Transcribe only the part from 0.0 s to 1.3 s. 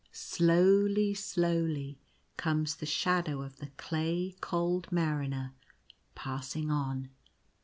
Slowly,